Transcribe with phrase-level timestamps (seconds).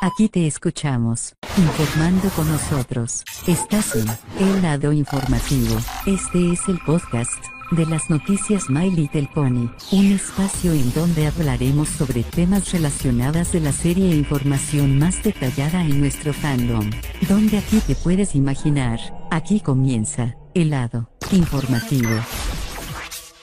[0.00, 3.24] Aquí te escuchamos, informando con nosotros.
[3.48, 4.06] Estás en
[4.38, 5.76] El Lado Informativo.
[6.06, 7.32] Este es el podcast
[7.72, 13.58] de las noticias My Little Pony, un espacio en donde hablaremos sobre temas relacionados de
[13.58, 16.88] la serie e información más detallada en nuestro fandom.
[17.28, 19.00] Donde aquí te puedes imaginar,
[19.32, 22.10] aquí comienza, el lado informativo.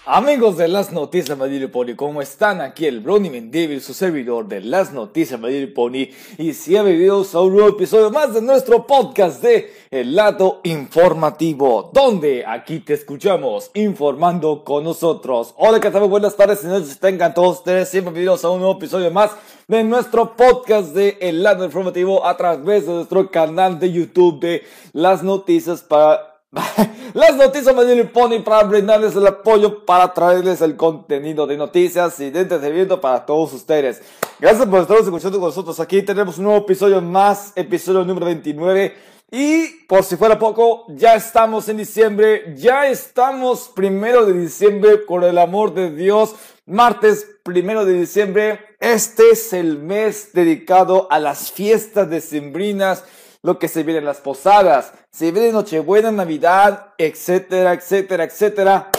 [0.08, 2.62] Amigos de las noticias My Pony, ¿cómo están?
[2.62, 7.26] Aquí el Brownie Mendevil, su servidor de las noticias My Pony, y si ha vivido
[7.34, 12.94] a un nuevo episodio más de nuestro podcast de El Lado Informativo, donde aquí te
[12.94, 15.56] escuchamos informando con nosotros.
[15.58, 16.08] Hola, ¿qué tal?
[16.08, 19.32] Buenas tardes, señores, tengan todos ustedes siempre bienvenidos a un nuevo episodio más
[19.68, 24.64] de nuestro podcast de El Lado Informativo a través de nuestro canal de YouTube de
[24.94, 26.35] las noticias para
[27.14, 32.30] las noticias Manuel Pony para brindarles el apoyo para traerles el contenido de noticias y
[32.30, 34.02] de entretenimiento para todos ustedes.
[34.40, 35.80] Gracias por estar escuchando con nosotros.
[35.80, 38.96] Aquí tenemos un nuevo episodio más, episodio número 29.
[39.32, 45.24] Y por si fuera poco, ya estamos en diciembre, ya estamos primero de diciembre, por
[45.24, 48.60] el amor de Dios, martes primero de diciembre.
[48.80, 53.04] Este es el mes dedicado a las fiestas decembrinas
[53.46, 58.90] lo que se viene en las posadas, se viene Nochebuena, Navidad, etcétera, etcétera, etcétera,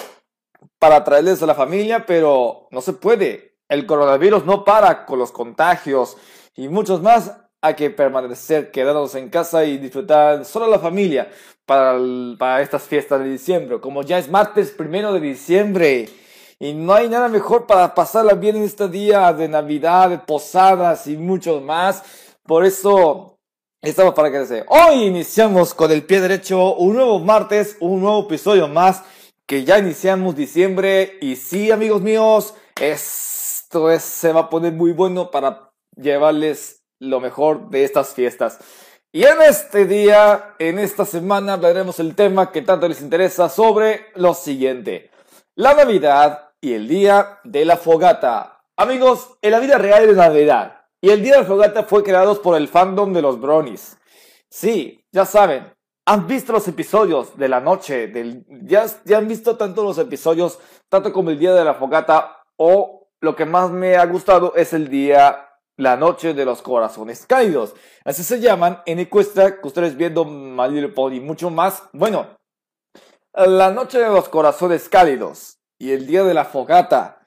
[0.78, 3.56] para traerles a la familia, pero no se puede.
[3.68, 6.16] El coronavirus no para con los contagios
[6.54, 7.32] y muchos más.
[7.60, 11.28] Hay que permanecer, quedarnos en casa y disfrutar solo la familia
[11.64, 11.98] para,
[12.38, 13.80] para estas fiestas de diciembre.
[13.80, 16.08] Como ya es martes primero de diciembre
[16.60, 21.08] y no hay nada mejor para pasarla bien en este día de Navidad, de posadas
[21.08, 22.04] y mucho más.
[22.44, 23.35] Por eso
[23.82, 28.66] Estamos para que Hoy iniciamos con el pie derecho un nuevo martes, un nuevo episodio
[28.68, 29.02] más
[29.46, 34.92] que ya iniciamos diciembre y sí amigos míos, esto es, se va a poner muy
[34.92, 38.58] bueno para llevarles lo mejor de estas fiestas.
[39.12, 44.06] Y en este día, en esta semana, hablaremos el tema que tanto les interesa sobre
[44.16, 45.10] lo siguiente.
[45.54, 48.64] La Navidad y el día de la fogata.
[48.76, 52.56] Amigos, en la vida real de Navidad y el Día de Fogata fue creado por
[52.56, 53.98] el fandom de los Bronies.
[54.48, 55.72] Sí, ya saben,
[56.06, 60.58] han visto los episodios de la noche, del, ya, ya han visto tanto los episodios,
[60.88, 64.72] tanto como el Día de la Fogata, o lo que más me ha gustado es
[64.72, 67.74] el día, la noche de los corazones cálidos.
[68.04, 71.82] Así se llaman en encuesta que ustedes viendo My Little Pony mucho más.
[71.92, 72.36] Bueno,
[73.34, 77.26] la noche de los corazones cálidos y el día de la fogata,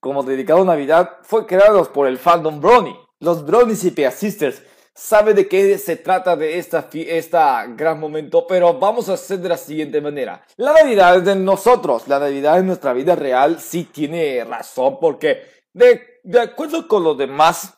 [0.00, 2.96] como dedicado a Navidad, fue creado por el fandom Brony.
[3.20, 4.62] Los Brownies y Pea Sisters
[4.94, 9.48] saben de qué se trata de esta, esta gran momento, pero vamos a hacer de
[9.48, 10.44] la siguiente manera.
[10.56, 15.42] La Navidad es de nosotros, la Navidad de nuestra vida real sí tiene razón, porque
[15.72, 17.74] de, de acuerdo con los demás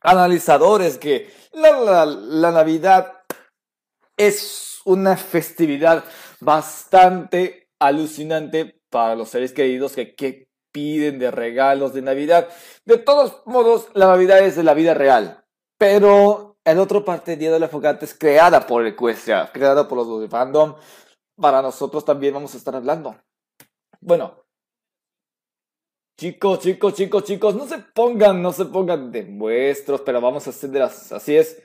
[0.00, 3.12] analizadores que la, la, Navidad
[4.16, 6.04] es una festividad
[6.40, 12.48] bastante alucinante para los seres queridos que, que piden de regalos de Navidad.
[12.84, 15.46] De todos modos, la Navidad es de la vida real.
[15.78, 20.20] Pero en otra parte, Día de la Fogata es creada por Equestria, creada por los
[20.20, 20.74] de fandom.
[21.40, 23.16] Para nosotros también vamos a estar hablando.
[24.00, 24.42] Bueno.
[26.18, 30.50] Chicos, chicos, chicos, chicos, no se pongan, no se pongan de vuestros, pero vamos a
[30.50, 31.12] hacer de las...
[31.12, 31.60] Así es.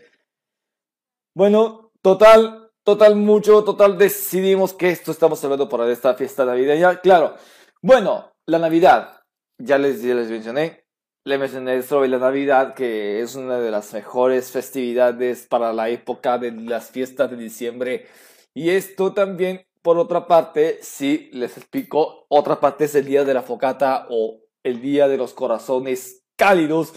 [1.35, 6.99] Bueno, total, total mucho, total decidimos que esto estamos hablando para esta fiesta navideña.
[6.99, 7.35] Claro.
[7.81, 9.21] Bueno, la Navidad,
[9.59, 10.85] ya les, ya les mencioné,
[11.23, 16.37] le mencioné sobre la Navidad, que es una de las mejores festividades para la época
[16.39, 18.07] de las fiestas de diciembre.
[18.55, 23.35] Y esto también, por otra parte, si les explico, otra parte es el Día de
[23.35, 26.93] la Focata o el Día de los Corazones Cálidos.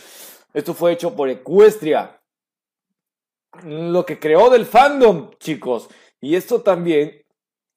[0.54, 2.22] Esto fue hecho por Ecuestria,
[3.64, 5.88] lo que creó del fandom, chicos.
[6.20, 7.22] Y esto también,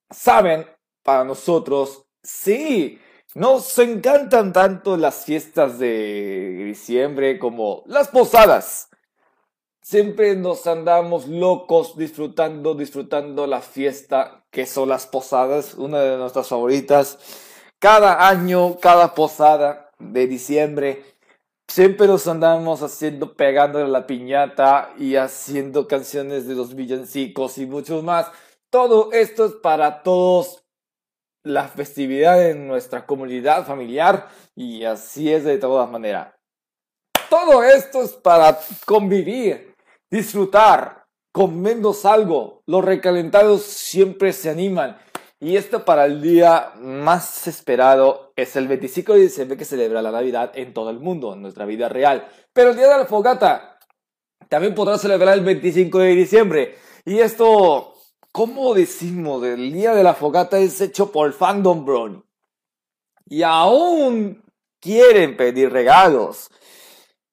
[0.10, 0.66] saben,
[1.04, 3.00] para nosotros, sí,
[3.36, 8.90] nos encantan tanto las fiestas de diciembre como las posadas.
[9.82, 16.48] Siempre nos andamos locos disfrutando, disfrutando la fiesta que son las posadas, una de nuestras
[16.48, 17.20] favoritas.
[17.78, 21.04] Cada año, cada posada de diciembre,
[21.68, 28.02] siempre nos andamos haciendo, pegándole la piñata y haciendo canciones de los villancicos y muchos
[28.02, 28.32] más.
[28.70, 30.65] Todo esto es para todos
[31.46, 36.34] la festividad en nuestra comunidad familiar y así es de todas maneras.
[37.30, 39.76] Todo esto es para convivir,
[40.12, 42.62] disfrutar, comernos algo.
[42.66, 44.98] Los recalentados siempre se animan.
[45.40, 50.12] Y esto para el día más esperado es el 25 de diciembre que celebra la
[50.12, 52.28] Navidad en todo el mundo, en nuestra vida real.
[52.54, 53.78] Pero el día de la fogata,
[54.48, 56.76] También podrás celebrar el 25 de diciembre.
[57.04, 57.95] Y esto,
[58.36, 59.46] ¿cómo decimos?
[59.46, 62.22] El día de la fogata es hecho por fandom Brony.
[63.28, 64.44] Y aún
[64.82, 66.52] quieren pedir regalos.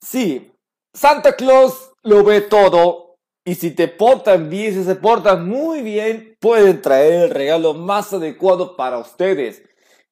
[0.01, 0.53] Sí,
[0.95, 3.17] Santa Claus lo ve todo.
[3.45, 8.13] Y si te portan bien, si se portan muy bien, pueden traer el regalo más
[8.13, 9.61] adecuado para ustedes.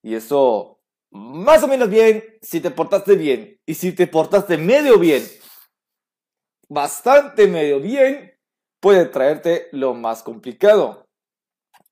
[0.02, 0.81] Y eso,
[1.12, 3.60] más o menos bien, si te portaste bien.
[3.64, 5.22] Y si te portaste medio bien,
[6.69, 8.39] bastante medio bien,
[8.81, 11.06] puede traerte lo más complicado.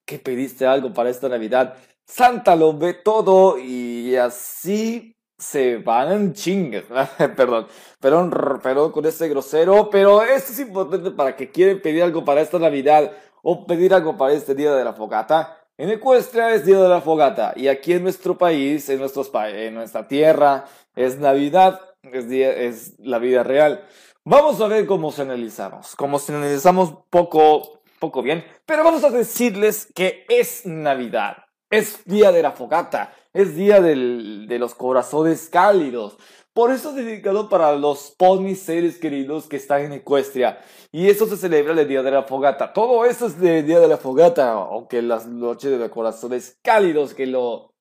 [0.05, 1.75] Que pediste algo para esta Navidad.
[2.05, 6.85] Santa lo ve todo y así se van en chingas.
[7.37, 7.67] perdón,
[7.99, 12.41] perdón, perdón con ese grosero, pero esto es importante para que quieren pedir algo para
[12.41, 13.11] esta Navidad
[13.41, 15.59] o pedir algo para este día de la fogata.
[15.79, 19.75] En Ecuestria es Día de la Fogata y aquí en nuestro país, en, nuestros en
[19.75, 23.85] nuestra tierra, es Navidad, es, día, es la vida real.
[24.29, 29.09] Vamos a ver cómo se analizamos, cómo se analizamos poco, poco bien, pero vamos a
[29.09, 35.49] decirles que es Navidad, es día de la fogata, es día del, de los corazones
[35.49, 36.15] cálidos.
[36.53, 40.59] Por eso es dedicado para los ponis seres queridos que están en Ecuestria.
[40.91, 42.71] Y eso se celebra el día de la fogata.
[42.71, 47.15] Todo eso es del día de la fogata, aunque las noches de los corazones cálidos
[47.15, 47.73] que lo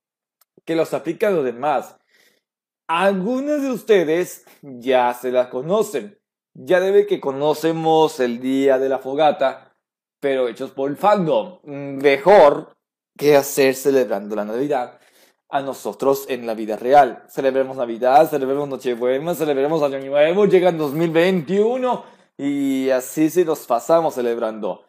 [0.65, 1.99] que los aplican los demás.
[2.87, 6.18] Algunos de ustedes ya se la conocen.
[6.61, 9.77] Ya debe que conocemos el día de la fogata,
[10.19, 11.61] pero hechos por el fandom.
[11.63, 12.77] Mejor
[13.17, 14.99] que hacer celebrando la Navidad
[15.49, 17.23] a nosotros en la vida real.
[17.29, 22.05] Celebremos Navidad, celebremos Nochebuena, celebremos Año Nuevo, llega el 2021
[22.37, 24.85] y así sí nos pasamos celebrando.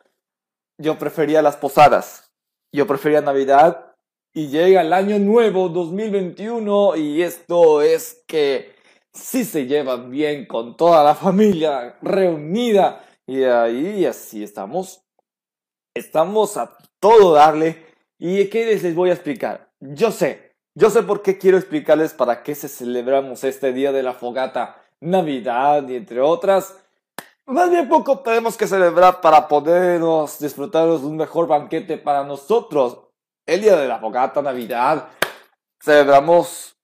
[0.80, 2.32] Yo prefería las posadas,
[2.72, 3.94] yo prefería Navidad
[4.34, 8.79] y llega el Año Nuevo 2021 y esto es que
[9.14, 15.04] sí se llevan bien con toda la familia reunida y ahí así estamos.
[15.94, 17.86] Estamos a todo darle.
[18.18, 19.72] ¿Y qué les voy a explicar?
[19.80, 24.04] Yo sé, yo sé por qué quiero explicarles para qué se celebramos este día de
[24.04, 26.76] la fogata, Navidad y entre otras.
[27.46, 33.00] Más bien poco tenemos que celebrar para podernos disfrutar de un mejor banquete para nosotros.
[33.46, 35.10] El día de la fogata, Navidad,
[35.82, 36.79] celebramos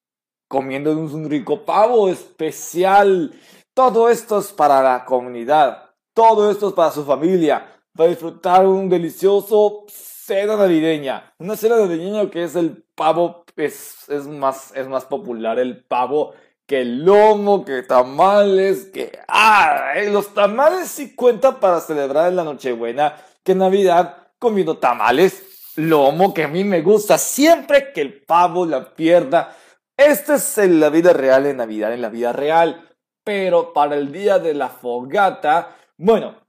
[0.56, 3.34] comiendo un rico pavo especial.
[3.74, 5.90] Todo esto es para la comunidad.
[6.13, 7.68] Todo esto es para su familia.
[7.94, 11.34] Para disfrutar un delicioso cena navideña.
[11.40, 16.34] Una cena navideña que es el pavo, es, es, más, es más popular el pavo
[16.66, 19.19] que el lomo, que tamales, que...
[19.28, 19.92] ¡Ah!
[20.10, 26.46] Los tamales sí cuentan para celebrar en la Nochebuena, que Navidad comiendo tamales, lomo, que
[26.46, 29.54] a mí me gusta siempre que el pavo la pierda
[29.97, 32.89] esta es la vida real en Navidad, en la vida real.
[33.24, 36.45] Pero para el día de la fogata, bueno,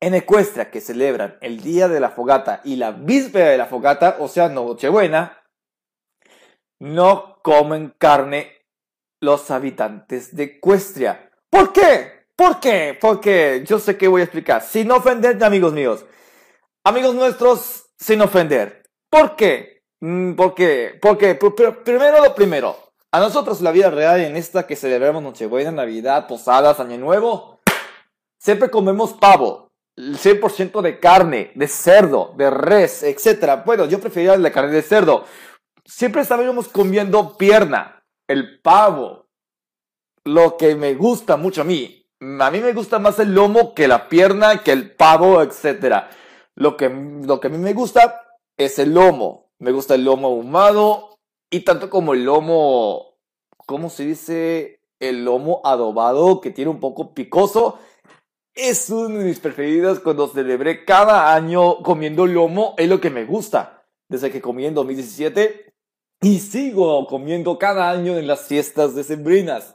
[0.00, 4.16] en Ecuestria que celebran el día de la fogata y la víspera de la fogata,
[4.20, 5.42] o sea, Nochebuena,
[6.78, 8.52] no comen carne
[9.20, 11.30] los habitantes de Ecuestria.
[11.50, 12.26] ¿Por qué?
[12.36, 12.96] ¿Por qué?
[13.00, 14.62] Porque yo sé que voy a explicar.
[14.62, 16.04] Sin ofender, amigos míos.
[16.84, 18.84] Amigos nuestros, sin ofender.
[19.10, 19.75] ¿Por qué?
[20.00, 20.98] Mm, ¿Por qué?
[21.00, 22.76] Porque primero lo primero.
[23.12, 27.60] A nosotros la vida real en esta que celebramos Nochebuena, Navidad, Posadas, Año Nuevo,
[28.38, 33.62] siempre comemos pavo, el 100% de carne, de cerdo, de res, etc.
[33.64, 35.24] Bueno, yo prefería la carne de cerdo.
[35.84, 39.28] Siempre estábamos comiendo pierna, el pavo,
[40.24, 42.06] lo que me gusta mucho a mí.
[42.20, 46.04] A mí me gusta más el lomo que la pierna, que el pavo, etc.
[46.54, 48.22] Lo que, lo que a mí me gusta
[48.56, 51.18] es el lomo, me gusta el lomo ahumado
[51.50, 53.16] y tanto como el lomo,
[53.66, 54.80] ¿cómo se dice?
[54.98, 57.78] El lomo adobado que tiene un poco picoso.
[58.54, 62.74] Es uno de mis preferidos cuando celebré cada año comiendo lomo.
[62.78, 63.84] Es lo que me gusta.
[64.08, 65.74] Desde que comí en 2017
[66.22, 69.74] y sigo comiendo cada año en las fiestas decembrinas.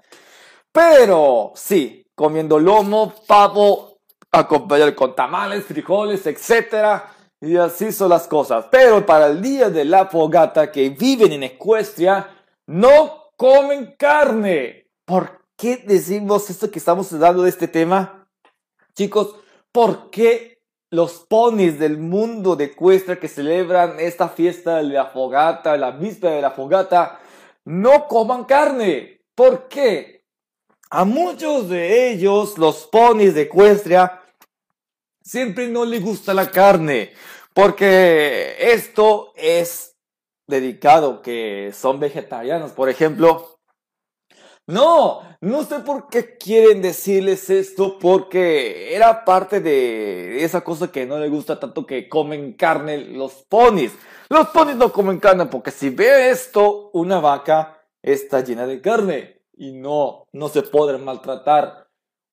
[0.71, 3.99] Pero sí, comiendo lomo, pavo,
[4.31, 7.11] acompañar con tamales, frijoles, etcétera
[7.41, 8.65] y así son las cosas.
[8.71, 12.29] Pero para el día de la fogata que viven en Ecuestria,
[12.67, 14.87] no comen carne.
[15.03, 18.29] ¿Por qué decimos esto que estamos dando de este tema?
[18.93, 19.35] Chicos,
[19.71, 25.77] ¿por qué los ponis del mundo de Ecuestria que celebran esta fiesta de la fogata,
[25.77, 27.19] la víspera de la fogata,
[27.65, 29.23] no coman carne?
[29.33, 30.25] ¿Por qué?
[30.91, 34.20] A muchos de ellos, los ponis de Ecuestria,
[35.31, 37.13] siempre no le gusta la carne,
[37.53, 39.95] porque esto es
[40.45, 42.71] dedicado que son vegetarianos.
[42.71, 43.47] Por ejemplo,
[44.67, 51.05] No, no sé por qué quieren decirles esto, porque era parte de esa cosa que
[51.05, 53.91] no le gusta tanto que comen carne los ponis.
[54.29, 59.41] Los ponis no comen carne porque si ve esto, una vaca está llena de carne
[59.57, 61.80] y no, no se pueden maltratar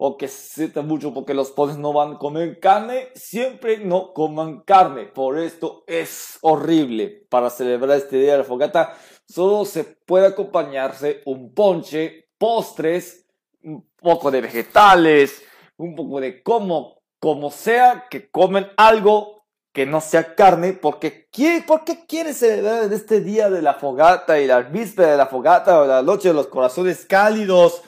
[0.00, 4.60] o que se mucho porque los ponis no van a comer carne, siempre no coman
[4.60, 5.06] carne.
[5.06, 7.26] Por esto es horrible.
[7.28, 13.26] Para celebrar este día de la fogata, solo se puede acompañarse un ponche, postres,
[13.64, 15.42] un poco de vegetales,
[15.76, 19.38] un poco de como, como sea que comen algo
[19.72, 21.28] que no sea carne, porque
[21.66, 25.80] ¿por qué quieres celebrar este día de la fogata y la víspera de la fogata
[25.80, 27.82] o la noche de los corazones cálidos?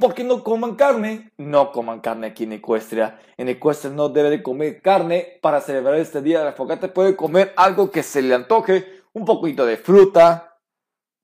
[0.00, 1.30] ¿Por qué no coman carne?
[1.36, 3.20] No coman carne aquí en Ecuestria.
[3.36, 6.92] En Ecuestria no debe de comer carne para celebrar este día de la fogata.
[6.92, 10.58] Puede comer algo que se le antoje, un poquito de fruta,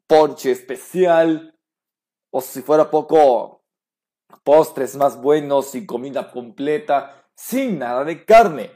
[0.07, 1.59] ponche especial,
[2.31, 3.65] o si fuera poco,
[4.45, 8.71] postres más buenos y comida completa, sin nada de carne.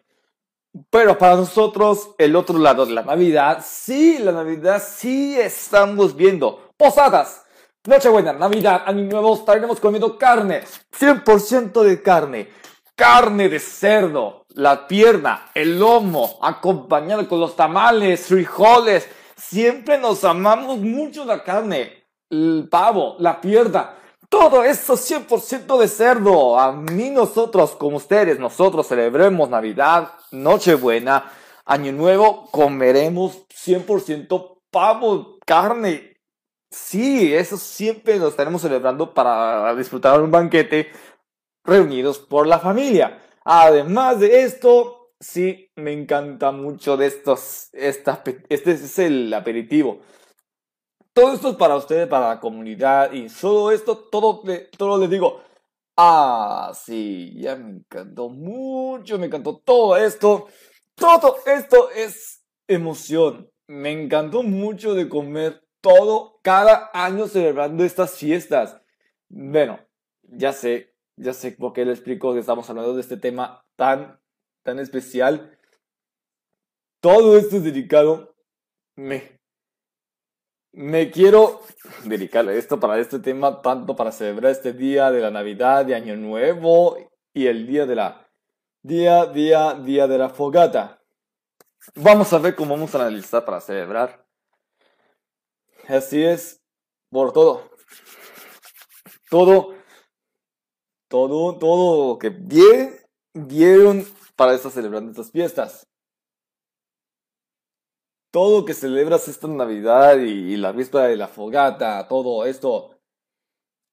[0.91, 6.73] Pero para nosotros, el otro lado de la Navidad, sí, la Navidad sí estamos viendo
[6.77, 7.46] posadas
[7.87, 10.65] Nochebuena, Navidad, Año Nuevo, estaremos comiendo carne,
[10.99, 12.49] 100% de carne,
[12.97, 19.09] carne de cerdo, la pierna, el lomo, acompañado con los tamales, frijoles.
[19.37, 23.95] Siempre nos amamos mucho la carne, el pavo, la pierna.
[24.29, 26.59] Todo eso 100% de cerdo.
[26.59, 31.31] A mí nosotros, como ustedes, nosotros celebremos Navidad, Nochebuena,
[31.65, 36.16] Año Nuevo, comeremos 100% pavo, carne,
[36.71, 40.91] Sí, eso siempre lo estaremos celebrando para disfrutar un banquete
[41.65, 43.23] reunidos por la familia.
[43.45, 50.01] Además de esto, sí, me encanta mucho de estos, esta, este es el aperitivo.
[51.13, 54.43] Todo esto es para ustedes, para la comunidad y todo esto, todo,
[54.77, 55.41] todo les digo,
[55.97, 60.49] ah, sí, ya me encantó mucho, me encantó todo esto.
[60.95, 63.51] Todo esto es emoción.
[63.69, 68.77] Me encantó mucho de comer todo, cada año celebrando estas fiestas.
[69.29, 69.79] Bueno,
[70.23, 74.21] ya sé, ya sé por qué le explico que estamos hablando de este tema tan,
[74.65, 75.57] tan especial.
[77.01, 78.35] Todo esto es dedicado,
[78.97, 79.39] me,
[80.73, 81.63] me quiero
[82.03, 86.17] dedicarle esto para este tema, tanto para celebrar este día de la Navidad, de Año
[86.17, 86.97] Nuevo
[87.33, 88.29] y el día de la,
[88.83, 91.01] día, día, día de la fogata.
[91.95, 94.26] Vamos a ver cómo vamos a analizar para celebrar
[95.89, 96.61] Así es,
[97.11, 97.71] por todo.
[99.31, 99.75] Todo,
[101.09, 102.97] todo, todo que bien
[103.35, 105.87] vieron para estar celebrando estas fiestas.
[108.33, 112.99] Todo que celebras esta Navidad y, la víspera de la fogata, todo esto,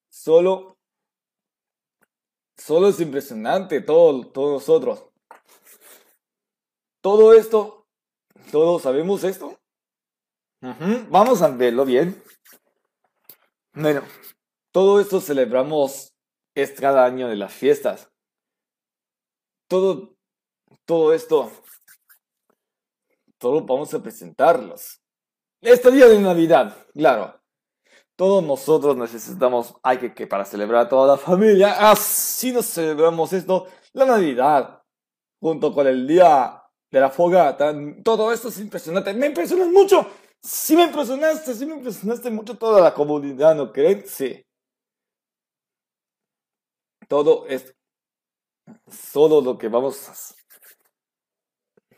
[0.10, 0.78] solo,
[2.58, 5.06] solo es impresionante, todo, todos nosotros.
[7.02, 7.86] Todo esto,
[8.52, 9.58] todos sabemos esto.
[11.10, 12.24] Vamos a verlo bien.
[13.74, 14.01] Bueno,
[14.72, 16.13] todo esto celebramos
[16.55, 18.10] es cada año de las fiestas.
[19.67, 20.15] Todo,
[20.86, 21.51] todo esto,
[23.38, 25.01] todo vamos a presentarlos.
[25.60, 27.41] Este día de Navidad, claro.
[28.15, 33.34] Todos nosotros necesitamos, hay que, que para celebrar a toda la familia, así nos celebramos
[33.34, 34.82] esto, la Navidad,
[35.41, 37.75] junto con el día de la fogata.
[38.03, 39.13] Todo esto es impresionante.
[39.13, 40.08] Me impresiona mucho
[40.44, 44.04] Sí me impresionaste, sí me impresionaste mucho toda la comunidad, ¿no creen?
[44.06, 44.46] Sí.
[47.08, 47.74] Todo es
[48.90, 50.14] solo lo que vamos a...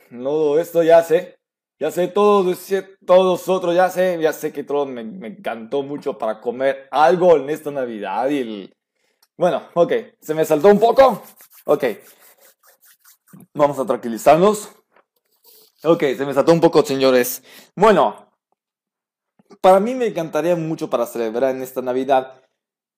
[0.09, 1.39] Todo esto ya sé,
[1.79, 2.55] ya sé todo,
[3.05, 7.35] todos otros, ya sé, ya sé que todo me, me, encantó mucho para comer algo
[7.37, 8.71] en esta Navidad y.
[9.35, 11.23] Bueno, ok, se me saltó un poco.
[11.65, 11.83] Ok,
[13.53, 14.69] vamos a tranquilizarnos.
[15.83, 17.43] Ok, se me saltó un poco, señores.
[17.75, 18.25] Bueno,
[19.61, 22.41] para mí me encantaría mucho para celebrar en esta Navidad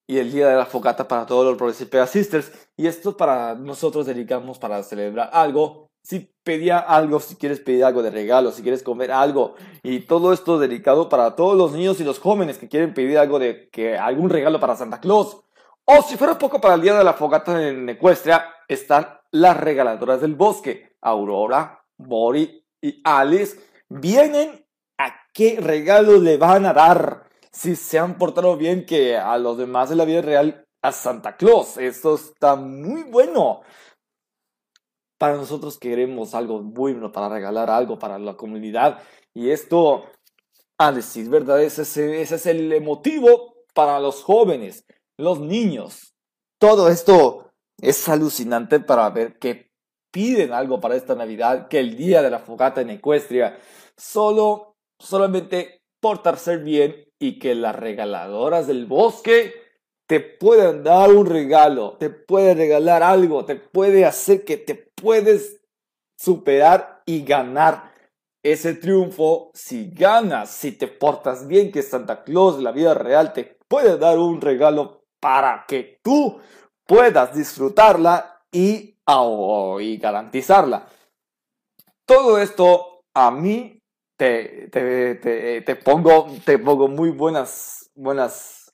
[0.07, 2.51] y el día de la fogata para todos los Progressive Sisters.
[2.77, 5.89] Y esto para nosotros dedicamos para celebrar algo.
[6.01, 9.55] Si pedía algo, si quieres pedir algo de regalo, si quieres comer algo.
[9.83, 13.39] Y todo esto dedicado para todos los niños y los jóvenes que quieren pedir algo
[13.39, 15.41] de que algún regalo para Santa Claus.
[15.83, 20.21] O si fuera poco para el día de la fogata en Ecuestria, están las regaladoras
[20.21, 20.95] del bosque.
[21.01, 24.66] Aurora, Bori y Alice vienen
[25.37, 29.87] ¿Qué regalo le van a dar si se han portado bien que a los demás
[29.87, 31.77] de la vida real a Santa Claus?
[31.77, 33.61] Esto está muy bueno.
[35.19, 38.97] Para nosotros queremos algo bueno para regalar algo para la comunidad.
[39.35, 40.05] Y esto,
[40.79, 44.85] a decir verdad, ese, ese es el motivo para los jóvenes,
[45.17, 46.15] los niños.
[46.57, 49.69] Todo esto es alucinante para ver que
[50.09, 53.59] piden algo para esta Navidad, que el día de la fogata en Ecuestria,
[53.95, 54.66] solo,
[54.99, 59.53] solamente portarse bien y que las regaladoras del bosque
[60.07, 65.61] te pueden dar un regalo, te puede regalar algo, te puede hacer que te puedes
[66.17, 67.91] superar y ganar
[68.41, 73.57] ese triunfo si ganas, si te portas bien, que Santa Claus, la vida real, te
[73.67, 76.39] puede dar un regalo para que tú
[76.85, 78.95] puedas disfrutarla y,
[79.81, 80.87] y garantizarla.
[82.05, 83.76] Todo esto a mí
[84.17, 88.73] te, te, te, pongo, te pongo muy buenas, buenas,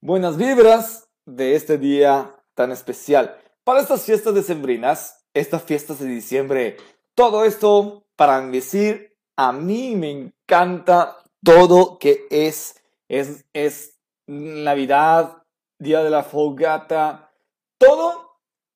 [0.00, 3.36] buenas vibras de este día tan especial.
[3.62, 6.76] Para estas fiestas decembrinas, estas fiestas de diciembre,
[7.14, 12.74] todo esto para decir, a mí me encanta todo que es,
[13.08, 15.44] es, es Navidad,
[15.78, 17.32] Día de la Fogata,
[17.78, 18.28] todo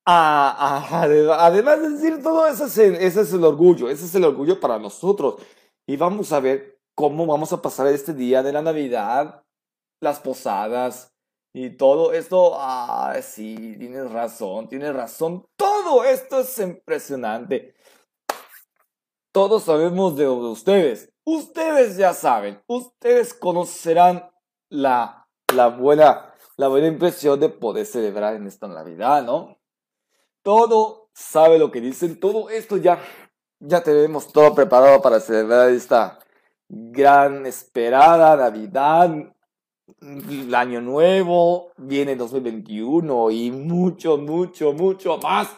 [0.07, 5.37] además de decir todo eso, ese es el orgullo, ese es el orgullo para nosotros
[5.87, 9.43] y vamos a ver cómo vamos a pasar este día de la Navidad,
[9.99, 11.13] las posadas
[11.53, 12.53] y todo esto.
[12.55, 15.45] Ah, sí, tienes razón, tienes razón.
[15.55, 17.75] Todo esto es impresionante.
[19.31, 21.11] Todos sabemos de ustedes.
[21.25, 22.61] Ustedes ya saben.
[22.67, 24.31] Ustedes conocerán
[24.69, 29.57] la, la buena, la buena impresión de poder celebrar en esta Navidad, ¿no?
[30.41, 32.19] Todo sabe lo que dicen.
[32.19, 32.99] Todo esto ya
[33.67, 36.19] ya tenemos todo preparado para celebrar esta
[36.69, 39.11] gran esperada Navidad,
[40.01, 45.49] el año nuevo, viene 2021 y mucho, mucho, mucho más.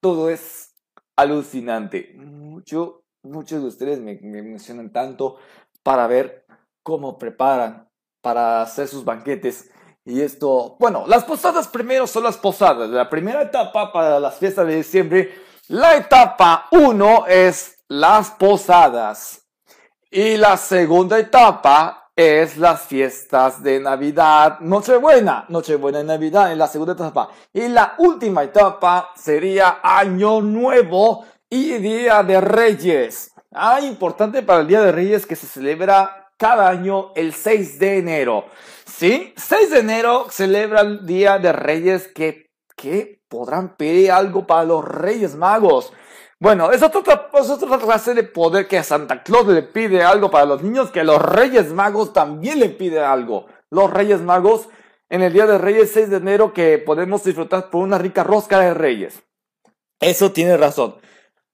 [0.00, 0.74] Todo es
[1.16, 2.14] alucinante.
[2.16, 5.36] Mucho, muchos de ustedes me, me mencionan tanto
[5.82, 6.46] para ver
[6.82, 7.88] cómo preparan
[8.22, 9.70] para hacer sus banquetes.
[10.04, 12.88] Y esto, bueno, las posadas primero son las posadas.
[12.90, 19.42] La primera etapa para las fiestas de diciembre la etapa 1 es las posadas
[20.10, 26.66] y la segunda etapa es las fiestas de Navidad, Nochebuena, Nochebuena y Navidad en la
[26.66, 27.30] segunda etapa.
[27.52, 33.32] Y la última etapa sería Año Nuevo y Día de Reyes.
[33.52, 37.98] Ah, importante para el Día de Reyes que se celebra cada año el 6 de
[37.98, 38.46] enero.
[38.86, 39.34] ¿Sí?
[39.36, 44.84] 6 de enero celebra el Día de Reyes que que podrán pedir algo para los
[44.84, 45.92] Reyes Magos.
[46.38, 47.30] Bueno, es otra,
[47.78, 51.72] clase de poder que Santa Claus le pide algo para los niños, que los Reyes
[51.72, 53.46] Magos también le piden algo.
[53.70, 54.68] Los Reyes Magos,
[55.08, 58.60] en el Día de Reyes 6 de enero, que podemos disfrutar por una rica rosca
[58.60, 59.22] de Reyes.
[59.98, 60.96] Eso tiene razón.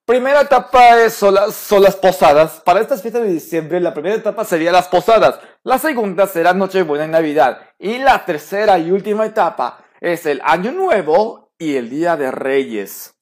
[0.05, 2.61] Primera etapa es, son, las, son las posadas.
[2.65, 5.39] Para estas fiestas de diciembre, la primera etapa sería las posadas.
[5.63, 7.61] La segunda será Nochebuena y Navidad.
[7.79, 13.15] Y la tercera y última etapa es el Año Nuevo y el Día de Reyes.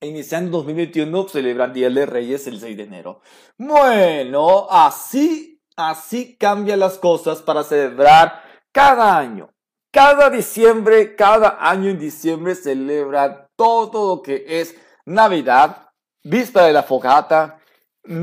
[0.00, 3.20] Iniciando 2021 celebran Día de Reyes el 6 de enero.
[3.56, 9.50] Bueno, así, así cambian las cosas para celebrar cada año.
[9.90, 15.90] Cada diciembre, cada año en diciembre celebra todo lo que es Navidad,
[16.22, 17.58] víspera de la fogata,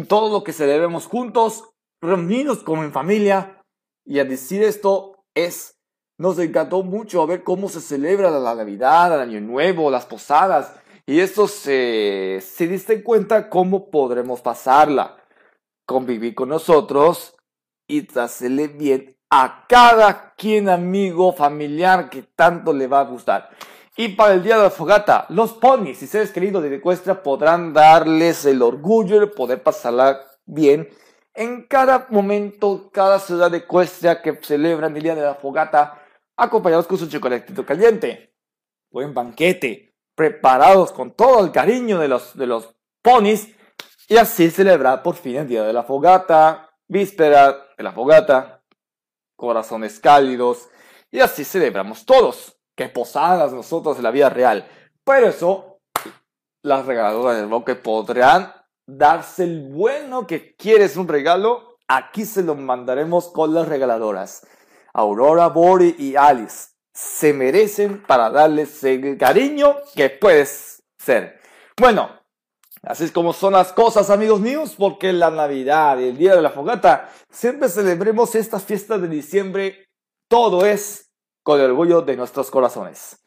[0.07, 3.61] todo lo que celebremos juntos, reunidos como en familia.
[4.05, 5.74] Y a decir esto es
[6.17, 10.73] nos encantó mucho ver cómo se celebra la Navidad, el Año Nuevo, las posadas.
[11.05, 15.17] Y esto se, se diste cuenta cómo podremos pasarla.
[15.85, 17.35] Convivir con nosotros
[17.87, 23.49] y hacerle bien a cada quien amigo, familiar que tanto le va a gustar.
[23.97, 27.73] Y para el día de la fogata, los ponis y seres queridos de Ecuestra podrán
[27.73, 30.89] darles el orgullo de poder pasarla bien
[31.35, 36.01] en cada momento, cada ciudad de Ecuestria que celebran el día de la fogata
[36.37, 38.35] acompañados con su chocolatito caliente.
[38.91, 43.55] Buen banquete, preparados con todo el cariño de los, de los ponis
[44.07, 48.63] y así celebrar por fin el día de la fogata, víspera de la fogata,
[49.35, 50.69] corazones cálidos
[51.11, 52.57] y así celebramos todos.
[52.75, 54.67] Que posadas nosotros en la vida real.
[55.05, 55.79] Pero eso,
[56.61, 58.51] las regaladoras del bosque podrán
[58.85, 61.77] darse el bueno que quieres un regalo.
[61.87, 64.45] Aquí se lo mandaremos con las regaladoras.
[64.95, 71.41] Aurora, Bori y Alice se merecen para darles el cariño que puedes ser.
[71.77, 72.09] Bueno,
[72.81, 76.41] así es como son las cosas, amigos míos, porque la Navidad y el Día de
[76.41, 79.89] la Fogata siempre celebremos esta fiesta de diciembre.
[80.29, 81.11] Todo es
[81.43, 83.17] con el orgullo de nuestros corazones.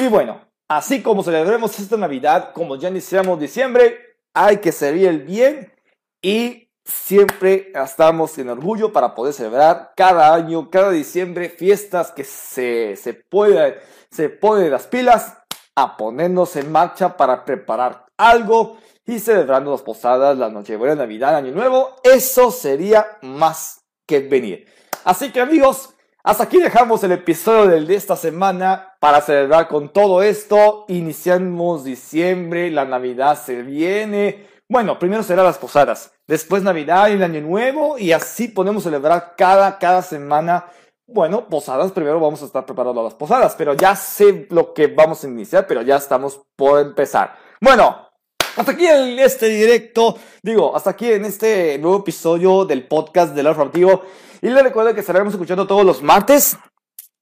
[0.00, 5.20] Y bueno, así como celebremos esta Navidad, como ya iniciamos diciembre, hay que servir el
[5.20, 5.74] bien
[6.22, 12.96] y siempre estamos en orgullo para poder celebrar cada año, cada diciembre, fiestas que se,
[12.96, 13.78] se puede,
[14.10, 15.36] se pone las pilas
[15.76, 21.52] a ponernos en marcha para preparar algo y celebrando las posadas, la Nochebuena, Navidad, Año
[21.52, 21.96] Nuevo.
[22.02, 24.66] Eso sería más que venir.
[25.04, 30.22] Así que amigos, hasta aquí dejamos el episodio de esta semana para celebrar con todo
[30.22, 30.84] esto.
[30.88, 34.46] Iniciamos diciembre, la Navidad se viene.
[34.68, 39.34] Bueno, primero será las posadas, después Navidad y el Año Nuevo y así podemos celebrar
[39.36, 40.66] cada, cada semana.
[41.06, 45.24] Bueno, posadas, primero vamos a estar preparando las posadas, pero ya sé lo que vamos
[45.24, 47.34] a iniciar, pero ya estamos por empezar.
[47.60, 48.08] Bueno,
[48.56, 53.46] hasta aquí en este directo, digo, hasta aquí en este nuevo episodio del podcast del
[53.46, 54.02] Informativo.
[54.42, 56.58] Y les recuerdo que estaremos escuchando todos los martes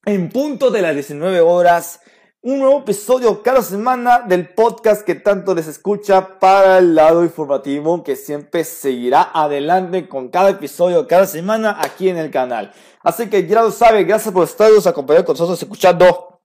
[0.04, 2.00] en punto de las 19 horas
[2.46, 8.04] un nuevo episodio cada semana del podcast que tanto les escucha para el lado informativo
[8.04, 12.72] que siempre seguirá adelante con cada episodio cada semana aquí en el canal.
[13.02, 16.40] Así que ya lo saben, gracias por estarnos acompañando con nosotros escuchando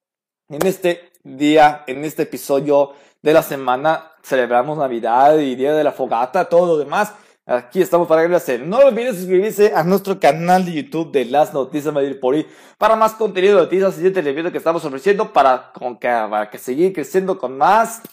[0.50, 4.14] en este día, en este episodio de la semana.
[4.24, 7.14] Celebramos Navidad y Día de la Fogata, todo lo demás.
[7.48, 8.66] Aquí estamos para agradecer.
[8.68, 12.16] No olviden suscribirse a nuestro canal de YouTube de Las Noticias Madrid
[12.78, 16.60] para más contenido de noticias y de que estamos ofreciendo para, con que, para que
[16.60, 18.04] seguir creciendo con más,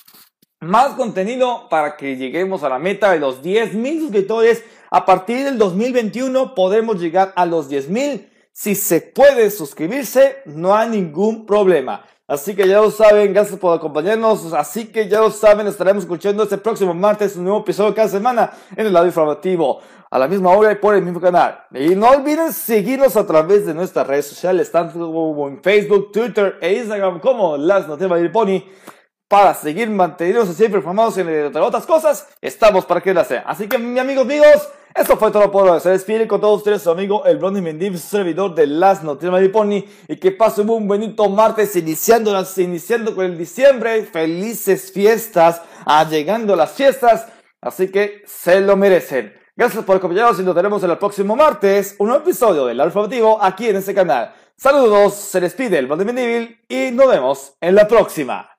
[0.61, 4.65] más contenido para que lleguemos a la meta de los 10.000 suscriptores.
[4.91, 8.31] A partir del 2021 podemos llegar a los 10.000.
[8.51, 12.07] Si se puede suscribirse, no hay ningún problema.
[12.29, 14.53] Así que ya lo saben, gracias por acompañarnos.
[14.53, 18.53] Así que ya lo saben, estaremos escuchando este próximo martes un nuevo episodio cada semana
[18.77, 19.81] en el lado informativo.
[20.11, 21.65] A la misma hora y por el mismo canal.
[21.73, 26.59] Y no olviden seguirnos a través de nuestras redes sociales, tanto como en Facebook, Twitter
[26.61, 28.63] e Instagram como Las Noticias de Pony.
[29.27, 33.45] Para seguir manteniéndose siempre informados en otras cosas, estamos para que la sea.
[33.47, 35.81] Así que, mis amigos, amigos, esto fue todo por hoy.
[35.81, 39.85] Se despide con todos ustedes su amigo el Blondie Mendiv, servidor de Las Noticias Pony.
[40.09, 44.05] Y que pasen un bonito martes iniciando, iniciando con el diciembre.
[44.05, 47.27] Felices fiestas, ah, llegando las fiestas.
[47.61, 49.35] Así que se lo merecen.
[49.57, 51.97] Gracias por acompañarnos y nos veremos el próximo martes.
[51.99, 54.33] Un nuevo episodio del Alfabetivo aquí en este canal.
[54.57, 58.58] Saludos, se despide el Blondie y nos vemos en la próxima.